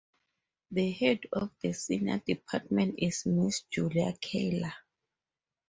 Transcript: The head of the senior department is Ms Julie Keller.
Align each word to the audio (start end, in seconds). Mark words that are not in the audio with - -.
The 0.71 0.91
head 0.93 1.19
of 1.31 1.51
the 1.61 1.73
senior 1.73 2.17
department 2.17 2.95
is 2.97 3.23
Ms 3.27 3.65
Julie 3.69 4.11
Keller. 4.19 4.73